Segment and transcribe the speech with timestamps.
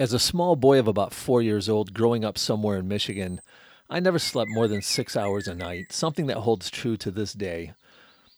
[0.00, 3.38] As a small boy of about four years old, growing up somewhere in Michigan,
[3.90, 7.34] I never slept more than six hours a night, something that holds true to this
[7.34, 7.74] day.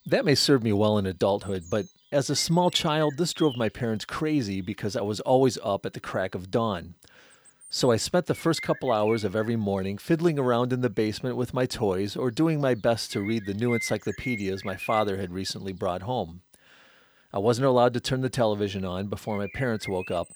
[0.04, 3.68] That may serve me well in adulthood, but as a small child, this drove my
[3.68, 6.94] parents crazy because I was always up at the crack of dawn.
[7.70, 11.36] So I spent the first couple hours of every morning fiddling around in the basement
[11.36, 15.32] with my toys or doing my best to read the new encyclopedias my father had
[15.32, 16.42] recently brought home.
[17.32, 20.26] I wasn't allowed to turn the television on before my parents woke up,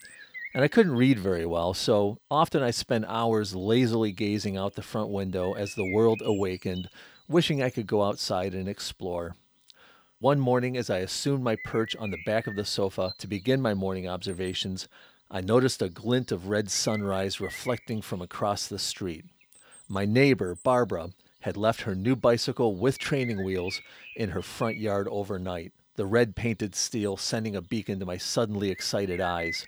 [0.57, 4.81] and I couldn't read very well, so often I spent hours lazily gazing out the
[4.81, 6.89] front window as the world awakened,
[7.29, 9.37] wishing I could go outside and explore.
[10.19, 13.61] One morning, as I assumed my perch on the back of the sofa to begin
[13.61, 14.89] my morning observations,
[15.31, 19.27] I noticed a glint of red sunrise reflecting from across the street.
[19.91, 23.83] My neighbor, Barbara, had left her new bicycle with training wheels
[24.17, 28.71] in her front yard overnight, the red painted steel sending a beacon to my suddenly
[28.71, 29.67] excited eyes.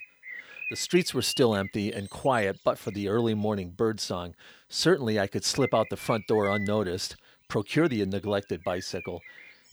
[0.69, 4.35] The streets were still empty and quiet, but for the early morning birdsong.
[4.67, 7.15] Certainly I could slip out the front door unnoticed,
[7.47, 9.21] procure the neglected bicycle,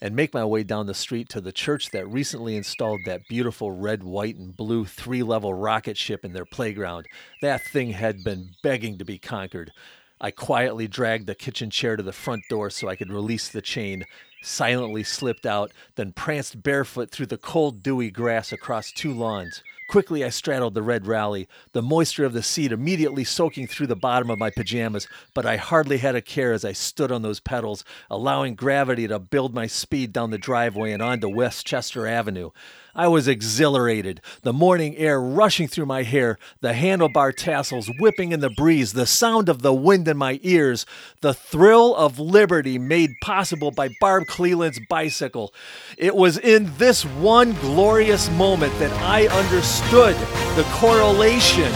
[0.01, 3.73] and make my way down the street to the church that recently installed that beautiful
[3.73, 7.05] red, white, and blue three level rocket ship in their playground.
[7.43, 9.73] That thing had been begging to be conquered.
[10.19, 13.61] I quietly dragged the kitchen chair to the front door so I could release the
[13.61, 14.07] chain,
[14.43, 19.63] silently slipped out, then pranced barefoot through the cold, dewy grass across two lawns.
[19.89, 23.95] Quickly, I straddled the red rally, the moisture of the seat immediately soaking through the
[23.95, 27.39] bottom of my pajamas, but I hardly had a care as I stood on those
[27.39, 32.51] pedals, allowing gravity to build my speed down the driveway and onto Westchester Avenue.
[32.97, 38.41] I was exhilarated, the morning air rushing through my hair, the handlebar tassels whipping in
[38.41, 40.87] the breeze, the sound of the wind in my ears,
[41.21, 45.53] the thrill of liberty made possible by Barb Cleland's bicycle.
[45.99, 50.17] It was in this one glorious moment that I understood
[50.57, 51.71] the correlation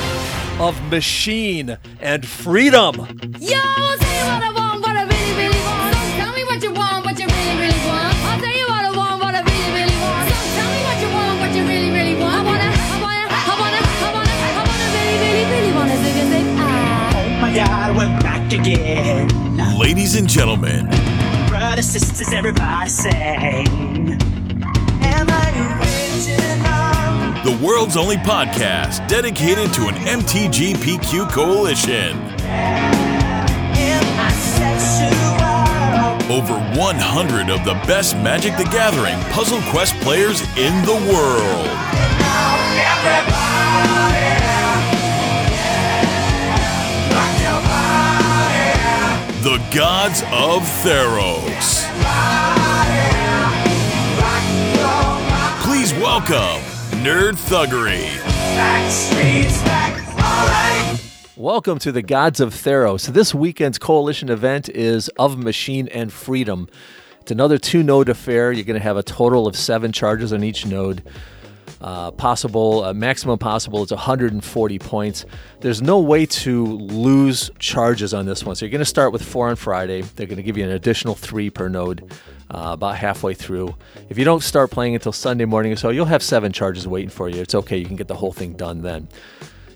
[0.58, 3.06] of machine and freedom.
[3.38, 3.56] Yo,
[19.90, 20.86] Ladies and gentlemen,
[21.48, 23.12] Brothers, sisters, everybody sing.
[25.02, 32.16] Am I the world's only podcast dedicated to an MTGPQ coalition.
[32.46, 36.36] Am I sexual?
[36.36, 41.66] Over 100 of the best Magic the Gathering Puzzle Quest players in the world.
[49.42, 51.86] The Gods of Theros.
[55.62, 56.60] Please welcome
[57.02, 58.04] Nerd Thuggery.
[61.38, 63.06] Welcome to the Gods of Theros.
[63.06, 66.68] This weekend's coalition event is Of Machine and Freedom.
[67.22, 68.52] It's another two node affair.
[68.52, 71.02] You're going to have a total of seven charges on each node.
[71.80, 75.24] Uh, possible, uh, maximum possible is 140 points.
[75.60, 78.54] There's no way to lose charges on this one.
[78.54, 80.02] So you're going to start with four on Friday.
[80.02, 82.12] They're going to give you an additional three per node
[82.50, 83.74] uh, about halfway through.
[84.10, 87.10] If you don't start playing until Sunday morning or so, you'll have seven charges waiting
[87.10, 87.40] for you.
[87.40, 87.78] It's okay.
[87.78, 89.08] You can get the whole thing done then.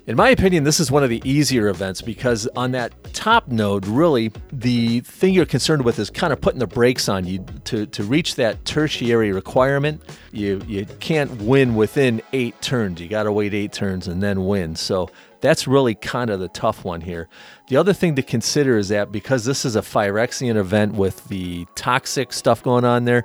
[0.07, 3.87] In my opinion, this is one of the easier events because on that top node,
[3.87, 7.87] really, the thing you're concerned with is kind of putting the brakes on you to,
[7.87, 10.03] to reach that tertiary requirement.
[10.31, 13.01] You you can't win within eight turns.
[13.01, 14.77] You got to wait eight turns and then win.
[14.77, 15.09] So
[15.41, 17.27] that's really kind of the tough one here.
[17.69, 21.67] The other thing to consider is that because this is a Phyrexian event with the
[21.77, 23.25] toxic stuff going on there,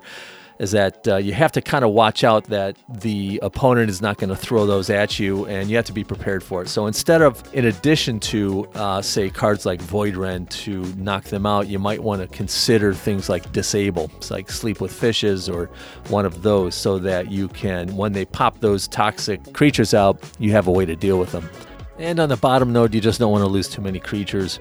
[0.59, 4.17] is that uh, you have to kind of watch out that the opponent is not
[4.17, 6.67] going to throw those at you and you have to be prepared for it.
[6.67, 11.45] So instead of, in addition to, uh, say, cards like Void Rend to knock them
[11.45, 15.67] out, you might want to consider things like Disable, it's like Sleep with Fishes or
[16.09, 20.51] one of those, so that you can, when they pop those toxic creatures out, you
[20.51, 21.49] have a way to deal with them.
[21.97, 24.59] And on the bottom node, you just don't want to lose too many creatures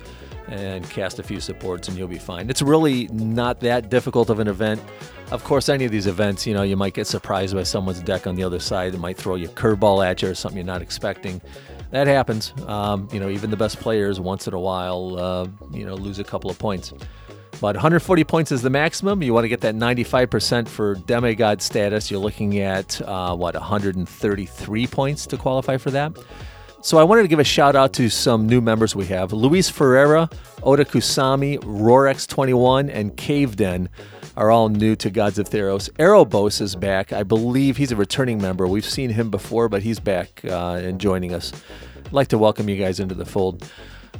[0.49, 2.49] and cast a few supports and you'll be fine.
[2.51, 4.83] It's really not that difficult of an event.
[5.31, 8.27] Of course, any of these events, you know, you might get surprised by someone's deck
[8.27, 10.67] on the other side that might throw you a curveball at you or something you're
[10.67, 11.41] not expecting.
[11.91, 12.53] That happens.
[12.67, 16.19] Um, you know, even the best players once in a while, uh, you know, lose
[16.19, 16.93] a couple of points.
[17.61, 19.23] But 140 points is the maximum.
[19.23, 22.11] You want to get that 95% for demigod status.
[22.11, 26.17] You're looking at, uh, what, 133 points to qualify for that.
[26.81, 29.33] So I wanted to give a shout out to some new members we have.
[29.33, 30.31] Luis Ferreira,
[30.63, 33.89] Oda Kusami, Rorex21, and Cave Den
[34.37, 35.91] are all new to Gods of Theros.
[35.95, 37.13] Aerobos is back.
[37.13, 38.69] I believe he's a returning member.
[38.69, 41.53] We've seen him before, but he's back uh, and joining us.
[42.07, 43.69] I'd like to welcome you guys into the fold.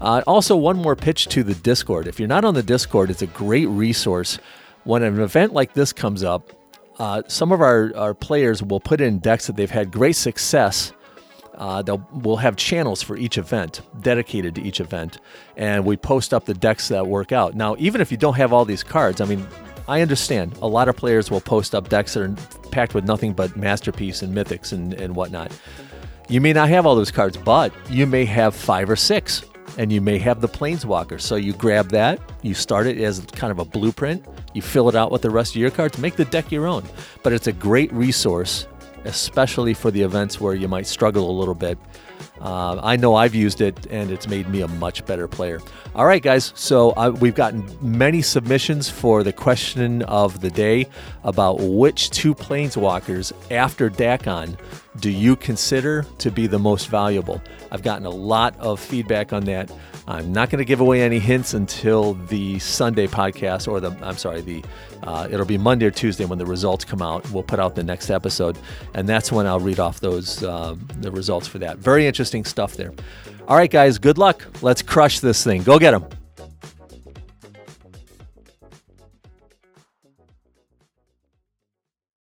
[0.01, 2.09] Uh, also, one more pitch to the Discord.
[2.09, 4.41] If you're not on the Discord, it's a great resource.
[4.83, 6.51] When an event like this comes up,
[6.99, 10.93] uh, some of our, our players will put in decks that they've had great success.
[11.59, 15.19] Uh, they'll we'll have channels for each event dedicated to each event,
[15.57, 17.55] and we post up the decks that work out.
[17.55, 19.45] Now, even if you don't have all these cards, I mean,
[19.89, 23.33] I understand a lot of players will post up decks that are packed with nothing
[23.33, 25.51] but masterpiece and mythics and, and whatnot.
[26.29, 29.43] You may not have all those cards, but you may have five or six,
[29.79, 31.21] and you may have the Planeswalker.
[31.21, 34.95] So you grab that, you start it as kind of a blueprint, you fill it
[34.95, 36.85] out with the rest of your cards, make the deck your own.
[37.23, 38.67] But it's a great resource,
[39.05, 41.79] especially for the events where you might struggle a little bit.
[42.41, 45.61] Uh, I know I've used it and it's made me a much better player.
[45.95, 46.53] All right, guys.
[46.55, 50.87] So uh, we've gotten many submissions for the question of the day
[51.25, 54.57] about which two planeswalkers after Dakkon
[55.01, 57.41] do you consider to be the most valuable.
[57.71, 59.71] I've gotten a lot of feedback on that.
[60.09, 64.17] I'm not going to give away any hints until the Sunday podcast, or the I'm
[64.17, 64.65] sorry, the
[65.03, 67.31] uh, it'll be Monday or Tuesday when the results come out.
[67.31, 68.57] We'll put out the next episode,
[68.95, 71.77] and that's when I'll read off those um, the results for that.
[71.77, 72.93] Very interesting stuff there.
[73.47, 73.99] All right, guys.
[73.99, 74.47] Good luck.
[74.63, 75.63] Let's crush this thing.
[75.63, 76.18] Go get them.